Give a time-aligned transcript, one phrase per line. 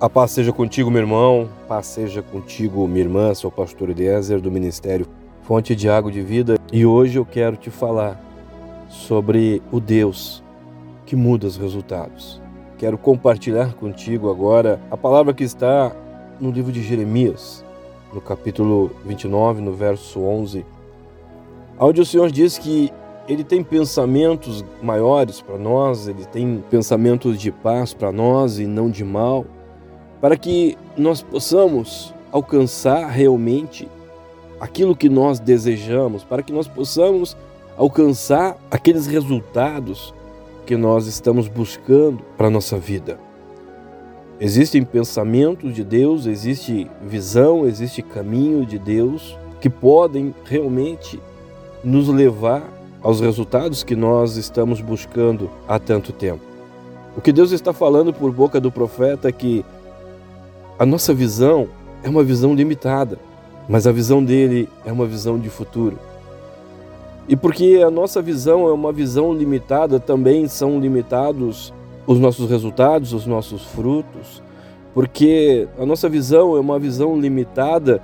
[0.00, 1.46] A paz seja contigo, meu irmão.
[1.68, 3.34] Paz seja contigo, minha irmã.
[3.34, 5.06] Sou o pastor Eliezer do Ministério
[5.42, 8.18] Fonte de Água de Vida e hoje eu quero te falar
[8.88, 10.42] sobre o Deus
[11.04, 12.40] que muda os resultados.
[12.78, 15.94] Quero compartilhar contigo agora a palavra que está
[16.40, 17.62] no livro de Jeremias,
[18.10, 20.64] no capítulo 29, no verso 11,
[21.78, 22.90] onde o Senhor diz que
[23.28, 28.88] ele tem pensamentos maiores para nós, ele tem pensamentos de paz para nós e não
[28.88, 29.44] de mal
[30.20, 33.88] para que nós possamos alcançar realmente
[34.60, 37.36] aquilo que nós desejamos, para que nós possamos
[37.76, 40.14] alcançar aqueles resultados
[40.66, 43.18] que nós estamos buscando para a nossa vida.
[44.38, 51.20] Existem pensamentos de Deus, existe visão, existe caminho de Deus que podem realmente
[51.82, 52.62] nos levar
[53.02, 56.42] aos resultados que nós estamos buscando há tanto tempo.
[57.16, 59.64] O que Deus está falando por boca do profeta é que
[60.80, 61.68] a nossa visão
[62.02, 63.18] é uma visão limitada,
[63.68, 65.98] mas a visão dele é uma visão de futuro.
[67.28, 71.70] E porque a nossa visão é uma visão limitada, também são limitados
[72.06, 74.42] os nossos resultados, os nossos frutos.
[74.94, 78.02] Porque a nossa visão é uma visão limitada,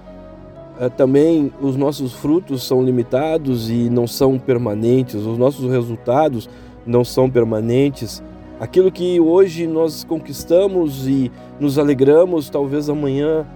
[0.78, 6.46] eh, também os nossos frutos são limitados e não são permanentes, os nossos resultados
[6.84, 8.22] não são permanentes.
[8.58, 13.46] Aquilo que hoje nós conquistamos e nos alegramos, talvez amanhã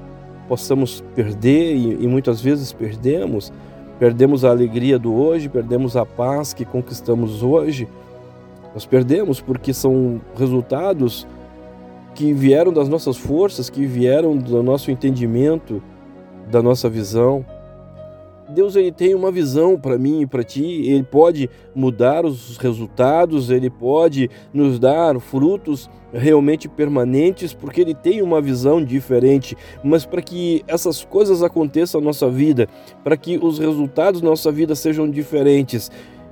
[0.46, 3.50] possamos perder e, e, muitas vezes perdemos.
[3.98, 7.88] Perdemos a alegria do hoje, perdemos a paz que conquistamos hoje.
[8.74, 11.26] Nós perdemos porque são resultados
[12.14, 15.82] que vieram das nossas forças, que vieram do nosso entendimento,
[16.50, 17.44] da nossa visão.
[18.50, 23.48] Deus ele tem uma visão para mim e para ti, ele pode mudar os resultados,
[23.48, 29.56] ele pode nos dar frutos realmente permanentes, porque ele tem uma visão diferente.
[29.84, 32.68] Mas para que essas coisas aconteçam na nossa vida,
[33.04, 35.90] para que os resultados da nossa vida sejam diferentes,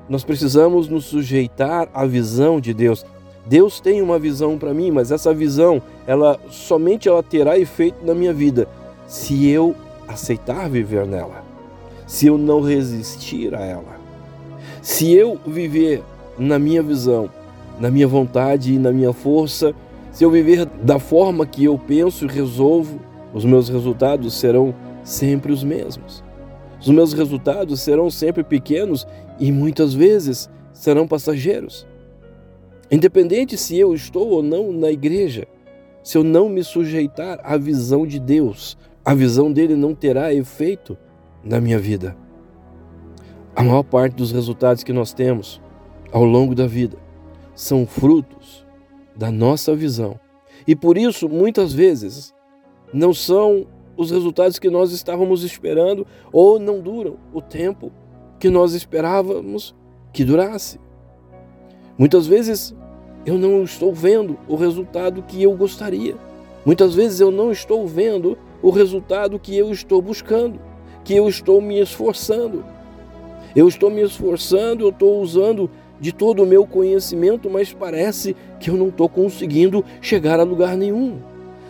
[0.09, 3.07] nós precisamos nos sujeitar à visão de Deus.
[3.47, 8.15] Deus tem uma visão para mim, mas essa visão, ela somente ela terá efeito na
[8.15, 8.69] minha vida
[9.07, 9.75] se eu
[10.07, 11.48] aceitar viver nela
[12.09, 14.01] se eu não resistir a ela.
[14.81, 16.03] Se eu viver
[16.39, 17.29] na minha visão,
[17.79, 19.75] na minha vontade e na minha força,
[20.11, 22.99] se eu viver da forma que eu penso e resolvo,
[23.35, 24.75] os meus resultados serão
[25.05, 26.25] sempre os mesmos.
[26.81, 29.07] Os meus resultados serão sempre pequenos
[29.39, 31.87] e muitas vezes serão passageiros.
[32.91, 35.47] Independente se eu estou ou não na igreja,
[36.03, 40.97] se eu não me sujeitar à visão de Deus, a visão dele não terá efeito
[41.49, 42.15] na minha vida.
[43.57, 45.61] A maior parte dos resultados que nós temos
[46.13, 46.99] ao longo da vida
[47.55, 48.67] são frutos
[49.17, 50.21] da nossa visão.
[50.67, 52.35] E por isso, muitas vezes,
[52.93, 53.67] não são
[53.97, 57.91] os resultados que nós estávamos esperando ou não duram o tempo
[58.39, 59.75] que nós esperávamos
[60.13, 60.79] que durasse.
[61.97, 62.77] Muitas vezes
[63.27, 66.15] eu não estou vendo o resultado que eu gostaria.
[66.65, 70.68] Muitas vezes eu não estou vendo o resultado que eu estou buscando
[71.09, 72.63] que eu estou me esforçando.
[73.57, 78.69] Eu estou me esforçando, eu estou usando de todo o meu conhecimento, mas parece que
[78.69, 81.17] eu não estou conseguindo chegar a lugar nenhum.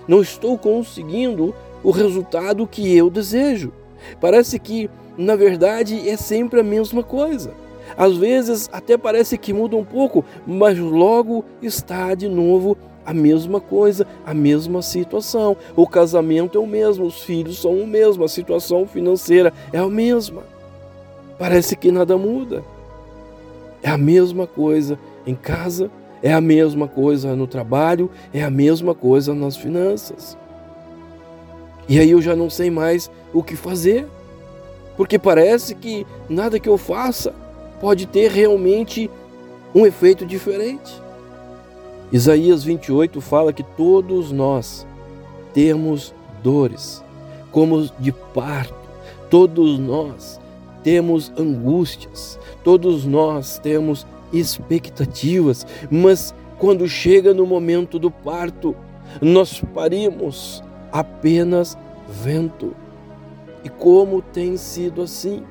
[0.08, 1.54] Não estou conseguindo
[1.84, 3.72] o resultado que eu desejo.
[4.20, 7.52] Parece que, na verdade, é sempre a mesma coisa.
[7.96, 12.76] Às vezes até parece que muda um pouco, mas logo está de novo
[13.08, 15.56] a mesma coisa, a mesma situação.
[15.74, 19.88] O casamento é o mesmo, os filhos são o mesmo, a situação financeira é a
[19.88, 20.42] mesma.
[21.38, 22.62] Parece que nada muda.
[23.82, 25.90] É a mesma coisa em casa,
[26.22, 30.36] é a mesma coisa no trabalho, é a mesma coisa nas finanças.
[31.88, 34.06] E aí eu já não sei mais o que fazer,
[34.98, 37.34] porque parece que nada que eu faça
[37.80, 39.10] pode ter realmente
[39.74, 41.07] um efeito diferente.
[42.10, 44.86] Isaías 28 fala que todos nós
[45.52, 47.04] temos dores,
[47.52, 48.74] como de parto,
[49.28, 50.40] todos nós
[50.82, 58.74] temos angústias, todos nós temos expectativas, mas quando chega no momento do parto,
[59.20, 61.76] nós parimos apenas
[62.08, 62.74] vento.
[63.62, 65.42] E como tem sido assim?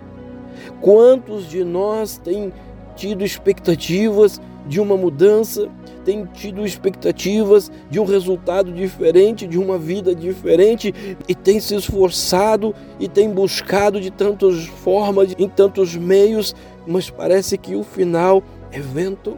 [0.81, 2.51] Quantos de nós têm
[2.97, 5.69] tido expectativas de uma mudança,
[6.03, 10.93] têm tido expectativas de um resultado diferente, de uma vida diferente
[11.27, 16.55] e tem se esforçado e tem buscado de tantas formas, em tantos meios,
[16.85, 19.37] mas parece que o final é vento.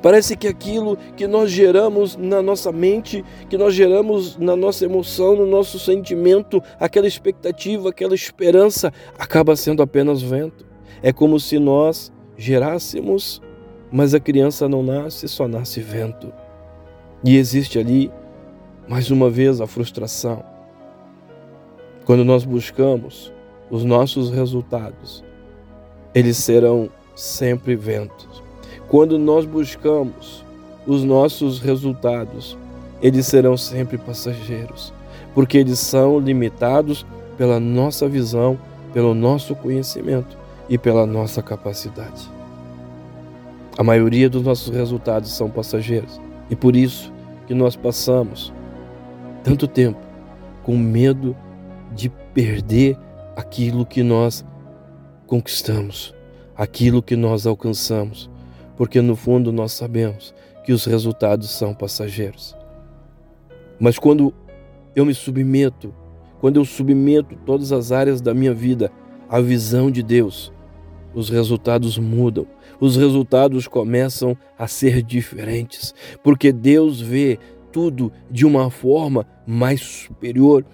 [0.00, 5.36] Parece que aquilo que nós geramos na nossa mente, que nós geramos na nossa emoção,
[5.36, 10.73] no nosso sentimento, aquela expectativa, aquela esperança, acaba sendo apenas vento.
[11.02, 13.40] É como se nós gerássemos,
[13.90, 16.32] mas a criança não nasce, só nasce vento.
[17.24, 18.10] E existe ali,
[18.88, 20.44] mais uma vez, a frustração.
[22.04, 23.32] Quando nós buscamos
[23.70, 25.24] os nossos resultados,
[26.14, 28.44] eles serão sempre ventos
[28.94, 30.44] quando nós buscamos
[30.86, 32.56] os nossos resultados,
[33.02, 34.92] eles serão sempre passageiros,
[35.34, 37.04] porque eles são limitados
[37.36, 38.56] pela nossa visão,
[38.92, 40.38] pelo nosso conhecimento
[40.68, 42.30] e pela nossa capacidade.
[43.76, 47.12] A maioria dos nossos resultados são passageiros e por isso
[47.46, 48.52] que nós passamos
[49.42, 50.00] tanto tempo
[50.62, 51.36] com medo
[51.92, 52.96] de perder
[53.36, 54.44] aquilo que nós
[55.26, 56.14] conquistamos,
[56.56, 58.30] aquilo que nós alcançamos,
[58.76, 60.34] porque no fundo nós sabemos
[60.64, 62.56] que os resultados são passageiros.
[63.78, 64.32] Mas quando
[64.96, 65.94] eu me submeto,
[66.40, 68.90] quando eu submeto todas as áreas da minha vida
[69.28, 70.52] à visão de Deus,
[71.14, 72.46] os resultados mudam,
[72.80, 77.38] os resultados começam a ser diferentes, porque Deus vê
[77.72, 80.64] tudo de uma forma mais superior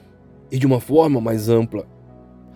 [0.51, 1.87] e de uma forma mais ampla.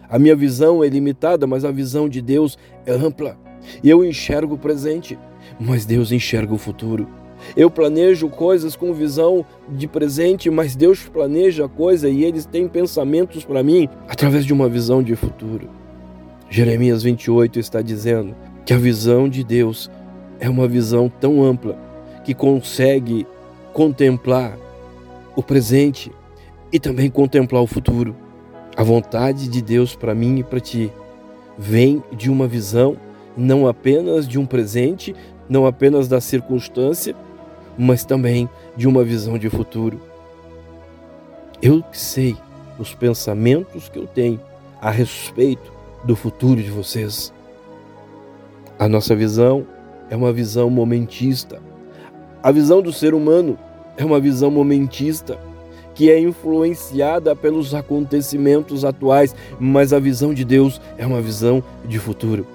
[0.08, 3.38] A minha visão é limitada, mas a visão de Deus é ampla.
[3.82, 5.18] Eu enxergo o presente,
[5.58, 7.08] mas Deus enxerga o futuro.
[7.56, 13.44] Eu planejo coisas com visão de presente, mas Deus planeja coisa e eles têm pensamentos
[13.44, 15.68] para mim através de uma visão de futuro.
[16.48, 19.90] Jeremias 28 está dizendo que a visão de Deus
[20.38, 21.76] é uma visão tão ampla
[22.24, 23.26] que consegue
[23.72, 24.56] contemplar
[25.34, 26.12] o presente
[26.72, 28.14] e também contemplar o futuro.
[28.76, 30.92] A vontade de Deus para mim e para ti
[31.58, 32.96] vem de uma visão
[33.36, 35.14] não apenas de um presente,
[35.48, 37.14] não apenas da circunstância,
[37.76, 40.00] mas também de uma visão de futuro.
[41.60, 42.36] Eu sei
[42.78, 44.40] os pensamentos que eu tenho
[44.80, 45.73] a respeito
[46.04, 47.32] do futuro de vocês.
[48.78, 49.66] A nossa visão
[50.10, 51.60] é uma visão momentista.
[52.42, 53.58] A visão do ser humano
[53.96, 55.38] é uma visão momentista
[55.94, 61.98] que é influenciada pelos acontecimentos atuais, mas a visão de Deus é uma visão de
[61.98, 62.46] futuro.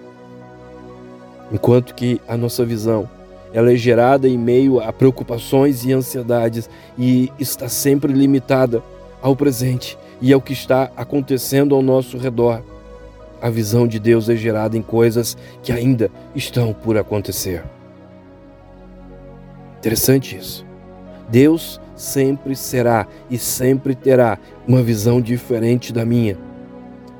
[1.51, 3.09] Enquanto que a nossa visão
[3.53, 8.83] ela é gerada em meio a preocupações e ansiedades e está sempre limitada
[9.21, 12.61] ao presente e ao que está acontecendo ao nosso redor.
[13.41, 17.63] A visão de Deus é gerada em coisas que ainda estão por acontecer.
[19.77, 20.65] Interessante isso.
[21.29, 24.37] Deus sempre será e sempre terá
[24.67, 26.37] uma visão diferente da minha,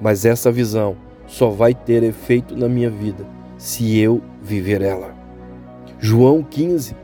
[0.02, 3.26] mas essa visão só vai ter efeito na minha vida
[3.58, 5.14] se eu viver ela.
[6.00, 6.96] João 15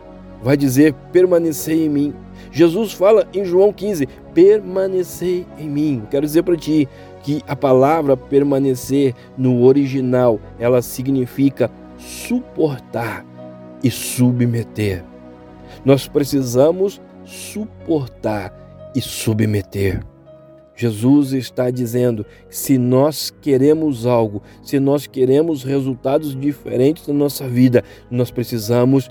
[0.41, 2.13] vai dizer: permanecei em mim.
[2.55, 6.03] Jesus fala em João 15: permanecei em mim.
[6.09, 6.88] Quero dizer para ti
[7.21, 13.25] que a palavra permanecer no original ela significa suportar
[13.83, 15.03] e submeter.
[15.83, 18.53] Nós precisamos suportar
[18.95, 20.01] e submeter.
[20.77, 27.83] Jesus está dizendo se nós queremos algo, se nós queremos resultados diferentes na nossa vida,
[28.09, 29.09] nós precisamos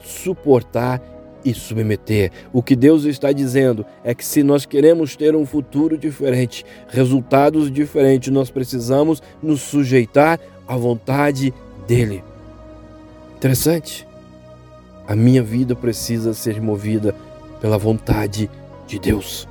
[0.00, 1.00] suportar
[1.44, 2.30] e submeter.
[2.52, 7.70] O que Deus está dizendo é que se nós queremos ter um futuro diferente, resultados
[7.70, 11.52] diferentes, nós precisamos nos sujeitar à vontade
[11.86, 12.22] dele.
[13.36, 14.06] Interessante.
[15.06, 17.14] A minha vida precisa ser movida
[17.60, 18.48] pela vontade
[18.86, 19.48] de Deus.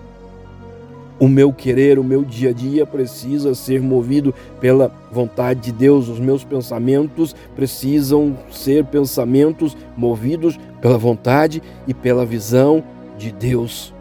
[1.21, 6.09] O meu querer, o meu dia a dia precisa ser movido pela vontade de Deus.
[6.09, 12.83] Os meus pensamentos precisam ser pensamentos movidos pela vontade e pela visão
[13.19, 13.93] de Deus.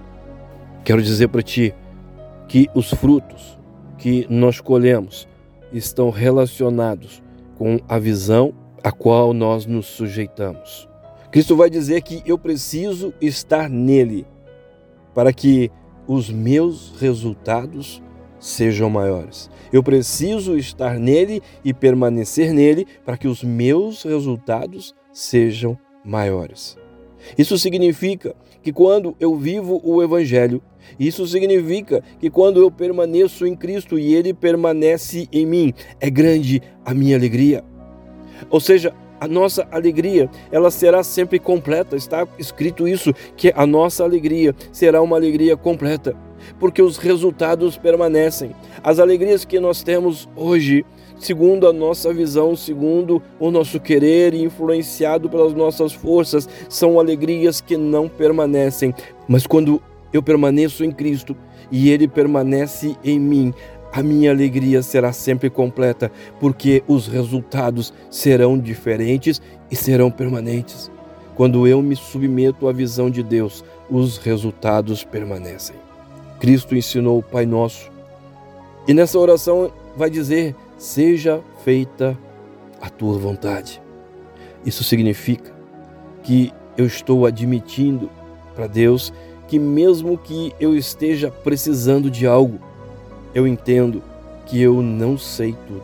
[0.82, 1.74] Quero dizer para ti
[2.48, 3.58] que os frutos
[3.98, 5.28] que nós colhemos
[5.74, 7.22] estão relacionados
[7.58, 10.88] com a visão a qual nós nos sujeitamos.
[11.30, 14.26] Cristo vai dizer que eu preciso estar nele
[15.14, 15.70] para que
[16.12, 18.02] os meus resultados
[18.40, 19.48] sejam maiores.
[19.72, 26.76] Eu preciso estar nele e permanecer nele para que os meus resultados sejam maiores.
[27.38, 30.60] Isso significa que quando eu vivo o Evangelho,
[30.98, 36.60] isso significa que quando eu permaneço em Cristo e Ele permanece em mim, é grande
[36.84, 37.62] a minha alegria.
[38.50, 41.94] Ou seja, a nossa alegria, ela será sempre completa.
[41.94, 46.16] Está escrito isso, que a nossa alegria será uma alegria completa,
[46.58, 48.52] porque os resultados permanecem.
[48.82, 50.84] As alegrias que nós temos hoje,
[51.18, 57.60] segundo a nossa visão, segundo o nosso querer e influenciado pelas nossas forças, são alegrias
[57.60, 58.94] que não permanecem.
[59.28, 61.36] Mas quando eu permaneço em Cristo
[61.70, 63.54] e Ele permanece em mim,
[63.92, 70.90] a minha alegria será sempre completa, porque os resultados serão diferentes e serão permanentes.
[71.34, 75.76] Quando eu me submeto à visão de Deus, os resultados permanecem.
[76.38, 77.90] Cristo ensinou o Pai Nosso.
[78.86, 82.16] E nessa oração vai dizer: Seja feita
[82.80, 83.82] a tua vontade.
[84.64, 85.52] Isso significa
[86.22, 88.10] que eu estou admitindo
[88.54, 89.12] para Deus
[89.48, 92.60] que, mesmo que eu esteja precisando de algo,
[93.34, 94.02] eu entendo
[94.46, 95.82] que eu não sei tudo.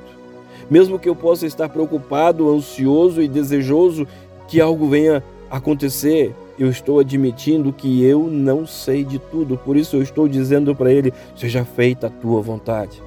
[0.68, 4.06] Mesmo que eu possa estar preocupado, ansioso e desejoso
[4.48, 9.56] que algo venha acontecer, eu estou admitindo que eu não sei de tudo.
[9.56, 13.02] Por isso eu estou dizendo para ele: seja feita a tua vontade.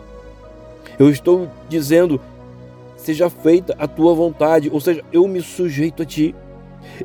[0.98, 2.22] Eu estou dizendo:
[2.96, 6.36] seja feita a tua vontade, ou seja, eu me sujeito a ti.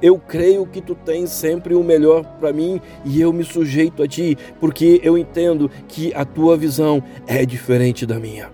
[0.03, 4.09] Eu creio que tu tens sempre o melhor para mim e eu me sujeito a
[4.09, 8.51] ti, porque eu entendo que a tua visão é diferente da minha.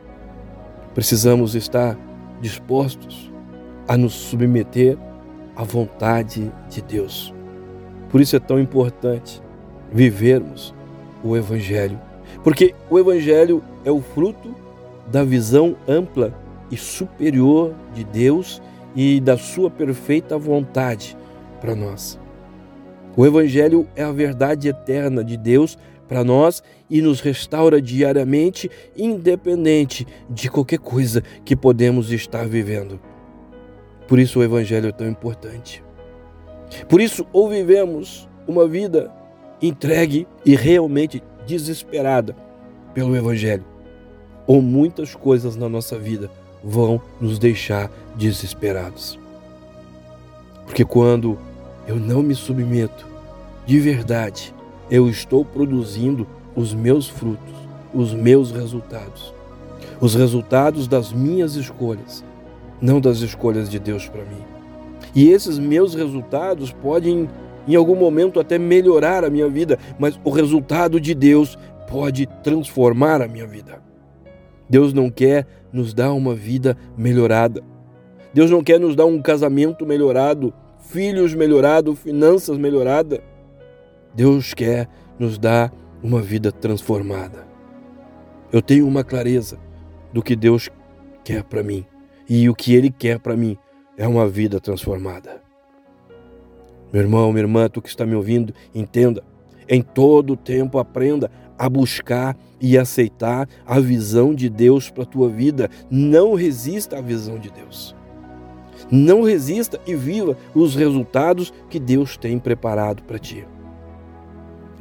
[0.94, 1.97] Precisamos estar
[2.40, 3.30] dispostos
[3.87, 4.97] a nos submeter
[5.56, 7.35] à vontade de Deus.
[8.09, 9.40] Por isso é tão importante
[9.92, 10.75] vivermos
[11.23, 11.99] o Evangelho,
[12.42, 14.54] porque o Evangelho é o fruto
[15.11, 16.35] da visão ampla
[16.70, 18.62] e superior de Deus
[18.94, 21.16] e da sua perfeita vontade
[21.61, 22.19] para nós.
[23.17, 25.76] O Evangelho é a verdade eterna de Deus
[26.09, 33.00] para nós e nos restaura diariamente, independente de qualquer coisa que podemos estar vivendo.
[34.09, 35.85] Por isso o Evangelho é tão importante.
[36.88, 39.12] Por isso, ou vivemos uma vida
[39.62, 42.35] entregue e realmente desesperada
[42.95, 43.64] pelo Evangelho,
[44.47, 46.31] ou muitas coisas na nossa vida
[46.62, 49.19] vão nos deixar desesperados.
[50.64, 51.38] Porque quando
[51.90, 53.04] eu não me submeto
[53.66, 54.54] de verdade,
[54.88, 57.52] eu estou produzindo os meus frutos,
[57.92, 59.35] os meus resultados,
[60.00, 62.25] os resultados das minhas escolhas,
[62.80, 64.38] não das escolhas de Deus para mim.
[65.16, 67.28] E esses meus resultados podem,
[67.66, 73.20] em algum momento, até melhorar a minha vida, mas o resultado de Deus pode transformar
[73.20, 73.82] a minha vida.
[74.68, 77.64] Deus não quer nos dar uma vida melhorada.
[78.32, 83.20] Deus não quer nos dar um casamento melhorado, filhos melhorados, finanças melhoradas.
[84.14, 85.72] Deus quer nos dar
[86.02, 87.46] uma vida transformada.
[88.52, 89.58] Eu tenho uma clareza
[90.12, 90.68] do que Deus
[91.22, 91.87] quer para mim.
[92.28, 93.56] E o que Ele quer para mim
[93.96, 95.42] é uma vida transformada.
[96.92, 99.22] Meu irmão, minha irmã, tu que está me ouvindo, entenda.
[99.68, 105.28] Em todo tempo aprenda a buscar e aceitar a visão de Deus para a tua
[105.28, 105.70] vida.
[105.88, 107.94] Não resista à visão de Deus.
[108.90, 113.47] Não resista e viva os resultados que Deus tem preparado para ti.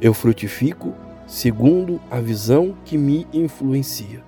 [0.00, 0.92] Eu frutifico
[1.26, 4.22] segundo a visão que me influencia.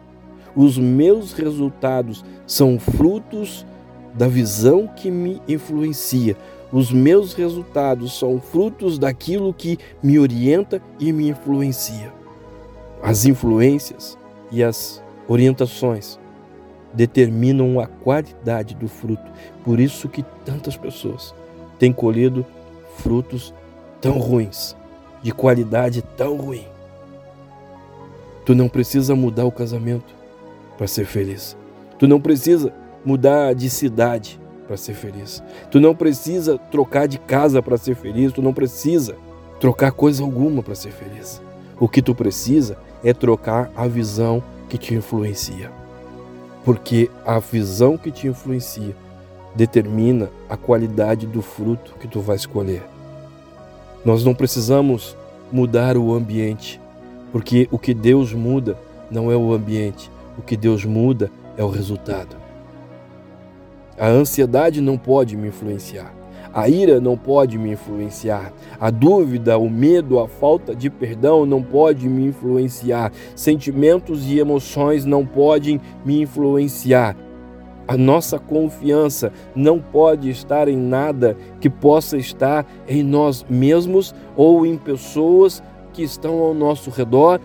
[0.55, 3.67] Os meus resultados são frutos
[4.15, 6.37] da visão que me influencia.
[6.71, 12.13] Os meus resultados são frutos daquilo que me orienta e me influencia.
[13.03, 14.17] As influências
[14.51, 16.21] e as orientações
[16.93, 19.31] determinam a qualidade do fruto.
[19.65, 21.35] Por isso que tantas pessoas
[21.79, 22.45] têm colhido
[22.99, 23.55] frutos
[24.01, 24.77] tão ruins,
[25.23, 26.67] de qualidade tão ruim.
[28.45, 30.15] Tu não precisa mudar o casamento
[30.77, 31.57] para ser feliz.
[31.99, 32.73] Tu não precisa
[33.05, 35.43] mudar de cidade para ser feliz.
[35.71, 38.33] Tu não precisa trocar de casa para ser feliz.
[38.33, 39.17] Tu não precisa
[39.61, 41.41] trocar coisa alguma para ser feliz.
[41.79, 45.82] O que tu precisa é trocar a visão que te influencia.
[46.65, 48.95] Porque a visão que te influencia
[49.55, 52.83] determina a qualidade do fruto que tu vais escolher.
[54.05, 55.17] Nós não precisamos
[55.51, 56.81] mudar o ambiente,
[57.31, 58.77] porque o que Deus muda
[59.11, 62.37] não é o ambiente, o que Deus muda é o resultado.
[63.99, 66.22] A ansiedade não pode me influenciar.
[66.53, 68.53] A ira não pode me influenciar.
[68.79, 73.11] A dúvida, o medo, a falta de perdão não pode me influenciar.
[73.35, 77.17] Sentimentos e emoções não podem me influenciar.
[77.89, 84.65] A nossa confiança não pode estar em nada que possa estar em nós mesmos ou
[84.67, 87.41] em pessoas que estão ao nosso redor,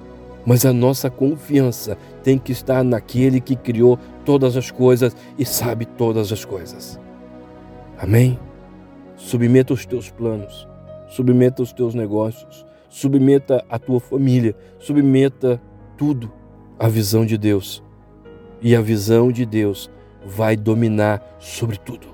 [0.45, 5.85] mas a nossa confiança tem que estar naquele que criou todas as coisas e sabe
[5.85, 6.99] todas as coisas.
[7.97, 8.39] Amém?
[9.17, 10.67] Submeta os teus planos,
[11.09, 15.59] submeta os teus negócios, submeta a tua família, submeta
[15.97, 16.31] tudo
[16.77, 17.83] à visão de Deus.
[18.61, 19.89] E a visão de Deus
[20.23, 22.07] vai dominar sobre tudo.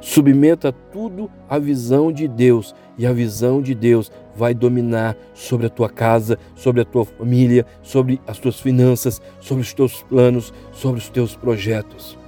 [0.00, 5.70] Submeta tudo à visão de Deus e a visão de Deus vai dominar sobre a
[5.70, 10.98] tua casa, sobre a tua família, sobre as tuas finanças, sobre os teus planos, sobre
[10.98, 12.18] os teus projetos.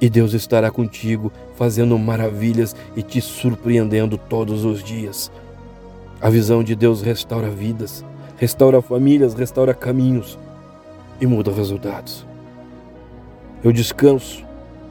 [0.00, 5.30] E Deus estará contigo, fazendo maravilhas e te surpreendendo todos os dias.
[6.20, 8.04] A visão de Deus restaura vidas,
[8.36, 10.38] restaura famílias, restaura caminhos
[11.20, 12.26] e muda resultados.
[13.64, 14.44] Eu descanso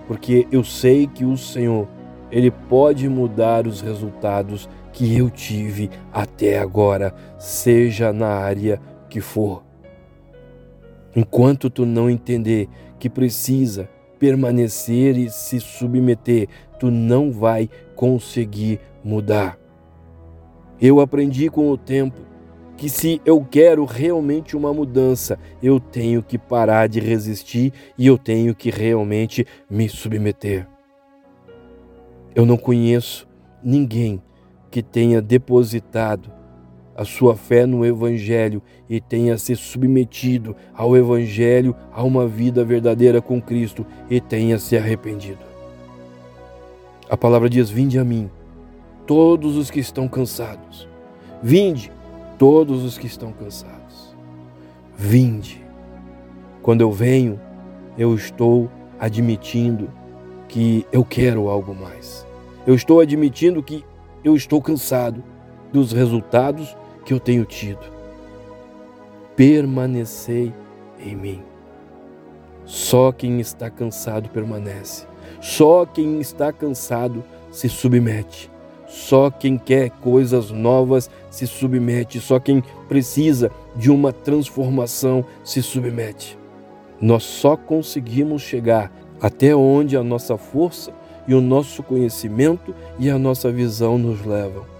[0.08, 1.88] porque eu sei que o Senhor,
[2.32, 9.64] ele pode mudar os resultados que eu tive até agora, seja na área que for.
[11.16, 12.68] Enquanto tu não entender
[13.00, 16.48] que precisa permanecer e se submeter,
[16.80, 19.58] tu não vai conseguir mudar.
[20.80, 22.20] Eu aprendi com o tempo
[22.78, 28.18] que se eu quero realmente uma mudança, eu tenho que parar de resistir e eu
[28.18, 30.68] tenho que realmente me submeter.
[32.36, 33.28] Eu não conheço
[33.64, 34.22] ninguém
[34.70, 36.35] que tenha depositado
[36.96, 43.22] a sua fé no Evangelho e tenha se submetido ao Evangelho, a uma vida verdadeira
[43.22, 45.40] com Cristo e tenha se arrependido.
[47.10, 48.30] A palavra diz: Vinde a mim,
[49.06, 50.88] todos os que estão cansados.
[51.44, 51.92] Vinde,
[52.40, 54.16] todos os que estão cansados.
[54.98, 55.64] Vinde.
[56.62, 57.40] Quando eu venho,
[57.98, 59.90] eu estou admitindo
[60.48, 62.26] que eu quero algo mais.
[62.66, 63.84] Eu estou admitindo que
[64.24, 65.24] eu estou cansado
[65.72, 67.80] dos resultados que eu tenho tido.
[69.36, 70.52] Permanecei
[71.00, 71.44] em mim.
[72.66, 75.06] Só quem está cansado permanece.
[75.40, 78.50] Só quem está cansado se submete.
[78.88, 86.38] Só quem quer coisas novas se submete, só quem precisa de uma transformação se submete.
[87.02, 90.94] Nós só conseguimos chegar até onde a nossa força
[91.28, 94.75] e o nosso conhecimento e a nossa visão nos levam.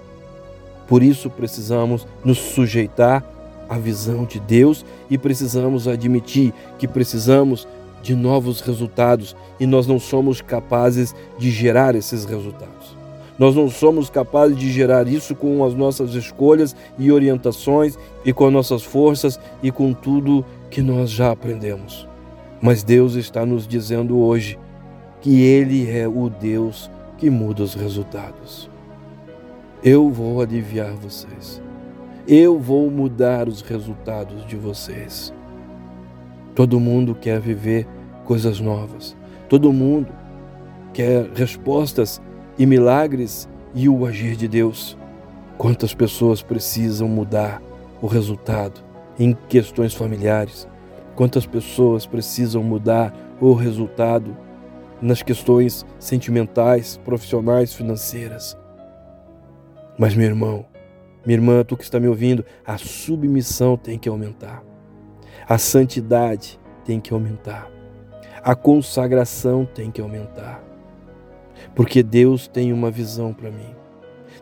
[0.88, 3.24] Por isso precisamos nos sujeitar
[3.68, 7.68] à visão de Deus e precisamos admitir que precisamos
[8.04, 12.96] de novos resultados e nós não somos capazes de gerar esses resultados.
[13.38, 18.46] Nós não somos capazes de gerar isso com as nossas escolhas e orientações e com
[18.48, 22.08] as nossas forças e com tudo que nós já aprendemos.
[22.62, 24.58] Mas Deus está nos dizendo hoje
[25.20, 28.70] que Ele é o Deus que muda os resultados.
[29.88, 31.62] Eu vou aliviar vocês.
[32.28, 35.32] Eu vou mudar os resultados de vocês.
[36.56, 37.88] Todo mundo quer viver
[38.24, 39.16] coisas novas.
[39.48, 40.12] Todo mundo
[40.92, 42.20] quer respostas
[42.58, 44.98] e milagres e o agir de Deus.
[45.56, 47.62] Quantas pessoas precisam mudar
[48.02, 48.82] o resultado
[49.20, 50.68] em questões familiares?
[51.16, 54.36] Quantas pessoas precisam mudar o resultado
[55.00, 58.58] nas questões sentimentais, profissionais, financeiras?
[59.98, 60.66] Mas, meu irmão,
[61.26, 64.64] minha irmã, tu que está me ouvindo, a submissão tem que aumentar.
[65.48, 67.72] A santidade tem que aumentar.
[68.44, 70.64] A consagração tem que aumentar.
[71.74, 73.74] Porque Deus tem uma visão para mim.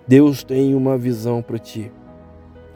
[0.07, 1.91] Deus tem uma visão para ti.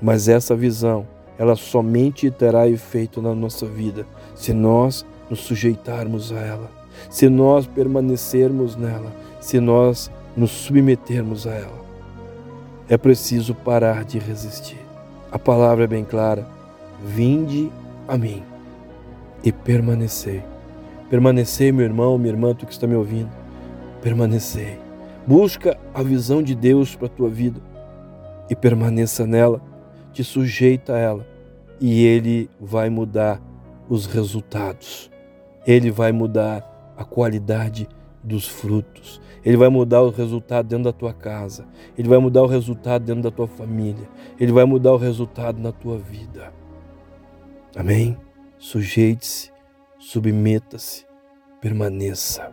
[0.02, 1.06] Mas essa visão,
[1.38, 6.72] ela somente terá efeito na nossa vida se nós nos sujeitarmos a ela,
[7.10, 9.12] se nós permanecermos nela,
[9.42, 11.87] se nós nos submetermos a ela.
[12.90, 14.80] É preciso parar de resistir.
[15.32, 16.48] A palavra é bem clara:
[17.04, 17.72] vinde
[18.08, 18.44] a mim
[19.44, 20.44] e permanecei.
[21.10, 23.30] Permanecei, meu irmão, minha irmã, tu que está me ouvindo
[24.02, 24.80] permanecei.
[25.26, 27.60] Busca a visão de Deus para a tua vida
[28.50, 29.62] e permaneça nela,
[30.14, 31.28] te sujeita a ela
[31.82, 33.42] e Ele vai mudar
[33.90, 35.12] os resultados.
[35.66, 37.88] Ele vai mudar a qualidade
[38.28, 39.20] dos frutos.
[39.44, 41.68] Ele vai mudar o resultado dentro da tua casa.
[41.98, 44.10] Ele vai mudar o resultado dentro da tua família.
[44.40, 46.52] Ele vai mudar o resultado na tua vida.
[47.76, 48.18] Amém?
[48.58, 49.52] Sujeite-se,
[49.98, 51.06] submeta-se,
[51.62, 52.52] permaneça.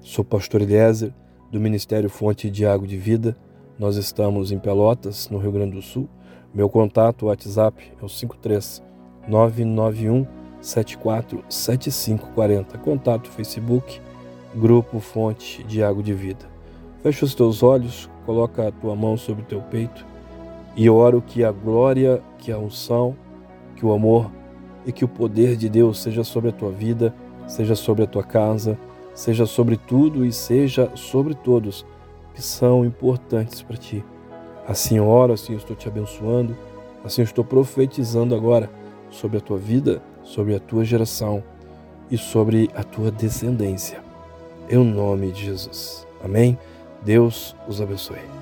[0.00, 1.12] Sou pastor Eliezer,
[1.50, 3.36] do Ministério Fonte de Água de Vida.
[3.78, 6.08] Nós estamos em Pelotas, no Rio Grande do Sul.
[6.54, 8.82] Meu contato, WhatsApp, é o 53
[9.28, 10.26] 991
[10.60, 12.78] 747540.
[12.78, 14.00] Contato Facebook,
[14.54, 16.46] Grupo Fonte de Água de Vida.
[17.02, 20.04] Fecha os teus olhos, coloca a tua mão sobre o teu peito
[20.74, 23.14] e oro que a glória, que a unção,
[23.76, 24.30] que o amor
[24.86, 27.14] e que o poder de Deus seja sobre a tua vida,
[27.46, 28.78] seja sobre a tua casa,
[29.14, 31.84] seja sobre tudo e seja sobre todos
[32.34, 34.04] que são importantes para ti.
[34.66, 36.56] Assim oro, assim eu estou te abençoando,
[37.04, 38.70] assim eu estou profetizando agora
[39.10, 41.42] sobre a tua vida, sobre a tua geração
[42.10, 44.07] e sobre a tua descendência.
[44.70, 46.06] Em nome de Jesus.
[46.22, 46.58] Amém?
[47.02, 48.37] Deus os abençoe.